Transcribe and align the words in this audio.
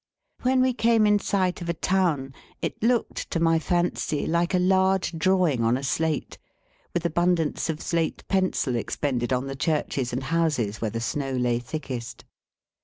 When 0.41 0.61
we 0.63 0.73
came 0.73 1.05
in 1.05 1.19
sight 1.19 1.61
of 1.61 1.69
a 1.69 1.75
town, 1.75 2.33
it 2.59 2.81
looked, 2.81 3.29
to 3.29 3.39
my 3.39 3.59
fancy, 3.59 4.25
like 4.25 4.55
a 4.55 4.57
large 4.57 5.11
drawing 5.15 5.63
on 5.63 5.77
a 5.77 5.83
slate, 5.83 6.39
with 6.91 7.05
abundance 7.05 7.69
of 7.69 7.81
slate 7.83 8.23
pencil 8.27 8.75
expended 8.75 9.31
on 9.31 9.45
the 9.45 9.55
churches 9.55 10.11
and 10.11 10.23
houses 10.23 10.81
where 10.81 10.89
the 10.89 10.99
snow 11.01 11.33
lay 11.33 11.59
thickest. 11.59 12.25